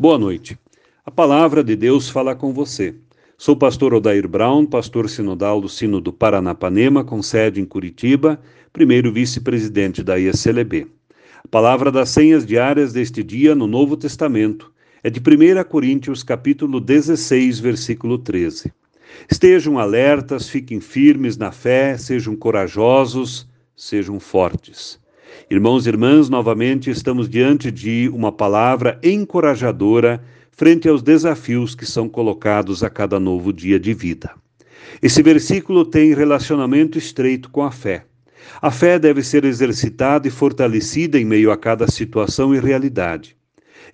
Boa 0.00 0.16
noite. 0.16 0.58
A 1.04 1.10
palavra 1.10 1.62
de 1.62 1.76
Deus 1.76 2.08
fala 2.08 2.34
com 2.34 2.54
você. 2.54 2.94
Sou 3.36 3.54
pastor 3.54 3.92
Odair 3.92 4.26
Brown, 4.26 4.64
pastor 4.64 5.10
sinodal 5.10 5.60
do 5.60 5.68
Sino 5.68 6.00
do 6.00 6.10
Paranapanema, 6.10 7.04
com 7.04 7.20
sede 7.20 7.60
em 7.60 7.66
Curitiba, 7.66 8.40
primeiro 8.72 9.12
vice-presidente 9.12 10.02
da 10.02 10.18
ISLB. 10.18 10.86
A 11.44 11.48
palavra 11.48 11.92
das 11.92 12.08
senhas 12.08 12.46
diárias 12.46 12.94
deste 12.94 13.22
dia 13.22 13.54
no 13.54 13.66
Novo 13.66 13.94
Testamento 13.94 14.72
é 15.04 15.10
de 15.10 15.20
1 15.20 15.64
Coríntios 15.68 16.22
capítulo 16.22 16.80
16, 16.80 17.60
versículo 17.60 18.16
13. 18.16 18.72
Estejam 19.30 19.78
alertas, 19.78 20.48
fiquem 20.48 20.80
firmes 20.80 21.36
na 21.36 21.52
fé, 21.52 21.98
sejam 21.98 22.34
corajosos, 22.34 23.46
sejam 23.76 24.18
fortes. 24.18 24.99
Irmãos 25.50 25.86
e 25.86 25.88
irmãs, 25.88 26.28
novamente 26.28 26.90
estamos 26.90 27.28
diante 27.28 27.70
de 27.70 28.08
uma 28.12 28.30
palavra 28.30 28.98
encorajadora 29.02 30.22
frente 30.52 30.88
aos 30.88 31.02
desafios 31.02 31.74
que 31.74 31.86
são 31.86 32.08
colocados 32.08 32.84
a 32.84 32.90
cada 32.90 33.18
novo 33.18 33.52
dia 33.52 33.78
de 33.78 33.94
vida. 33.94 34.30
Esse 35.02 35.22
versículo 35.22 35.84
tem 35.84 36.14
relacionamento 36.14 36.98
estreito 36.98 37.50
com 37.50 37.62
a 37.62 37.70
fé. 37.70 38.04
A 38.60 38.70
fé 38.70 38.98
deve 38.98 39.22
ser 39.22 39.44
exercitada 39.44 40.28
e 40.28 40.30
fortalecida 40.30 41.18
em 41.18 41.24
meio 41.24 41.50
a 41.50 41.56
cada 41.56 41.86
situação 41.90 42.54
e 42.54 42.60
realidade. 42.60 43.36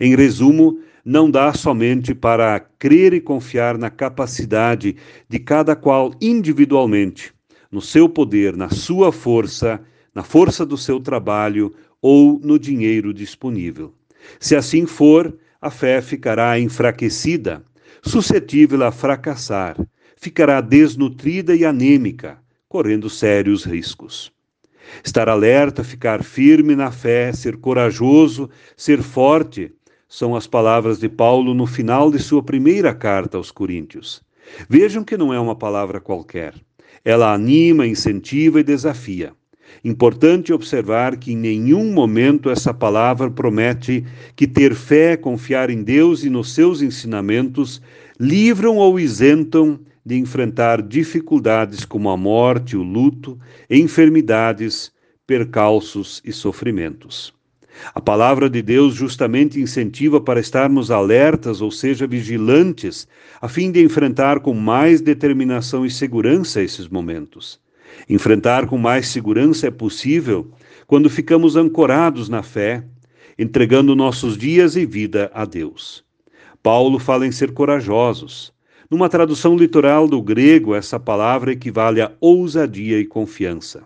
Em 0.00 0.14
resumo, 0.14 0.78
não 1.04 1.30
dá 1.30 1.52
somente 1.52 2.14
para 2.14 2.58
crer 2.78 3.14
e 3.14 3.20
confiar 3.20 3.78
na 3.78 3.90
capacidade 3.90 4.96
de 5.28 5.38
cada 5.38 5.76
qual 5.76 6.12
individualmente, 6.20 7.32
no 7.70 7.80
seu 7.80 8.08
poder, 8.08 8.56
na 8.56 8.70
sua 8.70 9.12
força 9.12 9.80
na 10.16 10.22
força 10.22 10.64
do 10.64 10.78
seu 10.78 10.98
trabalho 10.98 11.74
ou 12.00 12.40
no 12.42 12.58
dinheiro 12.58 13.12
disponível. 13.12 13.92
Se 14.40 14.56
assim 14.56 14.86
for, 14.86 15.36
a 15.60 15.70
fé 15.70 16.00
ficará 16.00 16.58
enfraquecida, 16.58 17.62
suscetível 18.02 18.82
a 18.82 18.90
fracassar, 18.90 19.76
ficará 20.16 20.62
desnutrida 20.62 21.54
e 21.54 21.66
anêmica, 21.66 22.38
correndo 22.66 23.10
sérios 23.10 23.66
riscos. 23.66 24.32
Estar 25.04 25.28
alerta, 25.28 25.84
ficar 25.84 26.24
firme 26.24 26.74
na 26.74 26.90
fé, 26.90 27.30
ser 27.30 27.58
corajoso, 27.58 28.48
ser 28.74 29.02
forte, 29.02 29.70
são 30.08 30.34
as 30.34 30.46
palavras 30.46 30.98
de 30.98 31.10
Paulo 31.10 31.52
no 31.52 31.66
final 31.66 32.10
de 32.10 32.20
sua 32.20 32.42
primeira 32.42 32.94
carta 32.94 33.36
aos 33.36 33.50
Coríntios. 33.50 34.22
Vejam 34.66 35.04
que 35.04 35.18
não 35.18 35.34
é 35.34 35.38
uma 35.38 35.54
palavra 35.54 36.00
qualquer. 36.00 36.54
Ela 37.04 37.34
anima, 37.34 37.86
incentiva 37.86 38.60
e 38.60 38.64
desafia. 38.64 39.34
Importante 39.84 40.52
observar 40.52 41.16
que 41.16 41.32
em 41.32 41.36
nenhum 41.36 41.92
momento 41.92 42.50
essa 42.50 42.74
palavra 42.74 43.30
promete 43.30 44.04
que 44.34 44.46
ter 44.46 44.74
fé, 44.74 45.16
confiar 45.16 45.70
em 45.70 45.82
Deus 45.82 46.24
e 46.24 46.30
nos 46.30 46.52
seus 46.52 46.82
ensinamentos 46.82 47.80
livram 48.18 48.76
ou 48.76 48.98
isentam 48.98 49.78
de 50.04 50.16
enfrentar 50.16 50.80
dificuldades 50.80 51.84
como 51.84 52.10
a 52.10 52.16
morte, 52.16 52.76
o 52.76 52.82
luto, 52.82 53.38
enfermidades, 53.68 54.92
percalços 55.26 56.22
e 56.24 56.32
sofrimentos. 56.32 57.34
A 57.94 58.00
palavra 58.00 58.48
de 58.48 58.62
Deus 58.62 58.94
justamente 58.94 59.60
incentiva 59.60 60.20
para 60.20 60.40
estarmos 60.40 60.90
alertas, 60.90 61.60
ou 61.60 61.70
seja, 61.70 62.06
vigilantes, 62.06 63.06
a 63.40 63.48
fim 63.48 63.70
de 63.70 63.82
enfrentar 63.82 64.40
com 64.40 64.54
mais 64.54 65.00
determinação 65.00 65.84
e 65.84 65.90
segurança 65.90 66.62
esses 66.62 66.88
momentos. 66.88 67.60
Enfrentar 68.08 68.66
com 68.66 68.78
mais 68.78 69.08
segurança 69.08 69.66
é 69.66 69.70
possível 69.70 70.50
quando 70.86 71.10
ficamos 71.10 71.56
ancorados 71.56 72.28
na 72.28 72.42
fé, 72.42 72.84
entregando 73.38 73.96
nossos 73.96 74.38
dias 74.38 74.76
e 74.76 74.86
vida 74.86 75.30
a 75.34 75.44
Deus. 75.44 76.04
Paulo 76.62 76.98
fala 76.98 77.26
em 77.26 77.32
ser 77.32 77.52
corajosos. 77.52 78.52
Numa 78.90 79.08
tradução 79.08 79.56
literal 79.56 80.06
do 80.06 80.22
grego, 80.22 80.74
essa 80.74 80.98
palavra 80.98 81.52
equivale 81.52 82.00
a 82.00 82.12
ousadia 82.20 83.00
e 83.00 83.04
confiança. 83.04 83.82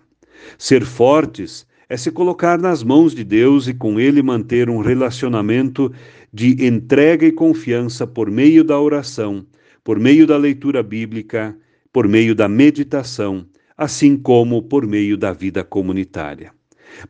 Ser 0.59 0.85
fortes 0.85 1.67
é 1.89 1.97
se 1.97 2.11
colocar 2.11 2.59
nas 2.59 2.83
mãos 2.83 3.15
de 3.15 3.25
Deus 3.25 3.67
e 3.67 3.75
com 3.75 3.99
Ele 3.99 4.23
manter 4.23 4.69
um 4.69 4.81
relacionamento 4.81 5.91
de 6.33 6.67
entrega 6.67 7.27
e 7.27 7.33
confiança 7.33 8.07
por 8.07 8.31
meio 8.31 8.63
da 8.63 8.79
oração, 8.79 9.45
por 9.83 9.99
meio 9.99 10.27
da 10.27 10.37
leitura 10.37 10.83
bíblica, 10.83 11.57
por 11.93 12.07
meio 12.07 12.35
da 12.35 12.47
meditação 12.47 13.47
assim 13.81 14.15
como 14.15 14.63
por 14.63 14.87
meio 14.87 15.17
da 15.17 15.33
vida 15.33 15.65
comunitária. 15.65 16.53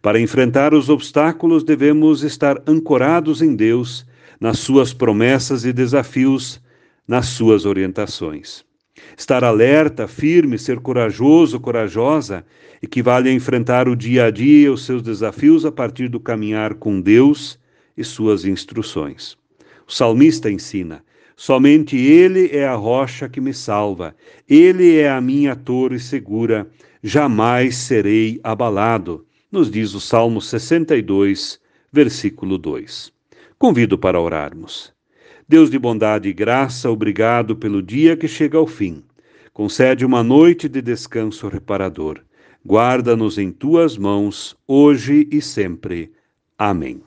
Para 0.00 0.20
enfrentar 0.20 0.72
os 0.72 0.88
obstáculos, 0.88 1.64
devemos 1.64 2.22
estar 2.22 2.62
ancorados 2.64 3.42
em 3.42 3.56
Deus, 3.56 4.06
nas 4.40 4.60
suas 4.60 4.94
promessas 4.94 5.64
e 5.64 5.72
desafios, 5.72 6.62
nas 7.08 7.26
suas 7.26 7.66
orientações. 7.66 8.64
Estar 9.18 9.42
alerta, 9.42 10.06
firme, 10.06 10.56
ser 10.56 10.78
corajoso, 10.78 11.58
corajosa, 11.58 12.44
equivale 12.80 13.30
a 13.30 13.32
enfrentar 13.32 13.88
o 13.88 13.96
dia 13.96 14.26
a 14.26 14.30
dia 14.30 14.66
e 14.66 14.68
os 14.68 14.84
seus 14.84 15.02
desafios 15.02 15.66
a 15.66 15.72
partir 15.72 16.06
do 16.06 16.20
caminhar 16.20 16.74
com 16.74 17.00
Deus 17.00 17.58
e 17.96 18.04
suas 18.04 18.44
instruções. 18.44 19.36
O 19.88 19.92
salmista 19.92 20.48
ensina: 20.48 21.02
Somente 21.42 21.96
Ele 21.96 22.50
é 22.52 22.68
a 22.68 22.74
rocha 22.74 23.26
que 23.26 23.40
me 23.40 23.54
salva, 23.54 24.14
Ele 24.46 24.98
é 24.98 25.08
a 25.08 25.22
minha 25.22 25.56
torre 25.56 25.98
segura, 25.98 26.68
jamais 27.02 27.76
serei 27.76 28.38
abalado, 28.44 29.24
nos 29.50 29.70
diz 29.70 29.94
o 29.94 30.00
Salmo 30.00 30.42
62, 30.42 31.58
versículo 31.90 32.58
2. 32.58 33.10
Convido 33.58 33.96
para 33.96 34.20
orarmos. 34.20 34.92
Deus 35.48 35.70
de 35.70 35.78
bondade 35.78 36.28
e 36.28 36.34
graça, 36.34 36.90
obrigado 36.90 37.56
pelo 37.56 37.82
dia 37.82 38.18
que 38.18 38.28
chega 38.28 38.58
ao 38.58 38.66
fim. 38.66 39.02
Concede 39.50 40.04
uma 40.04 40.22
noite 40.22 40.68
de 40.68 40.82
descanso 40.82 41.48
reparador. 41.48 42.20
Guarda-nos 42.62 43.38
em 43.38 43.50
tuas 43.50 43.96
mãos, 43.96 44.54
hoje 44.68 45.26
e 45.32 45.40
sempre. 45.40 46.12
Amém. 46.58 47.00